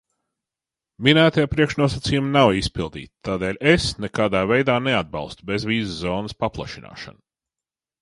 [1.07, 7.25] Minētie priekšnosacījumi nav izpildīti, tādēļ es nekādā veidā neatbalstu bezvīzu zonas paplašināšanu.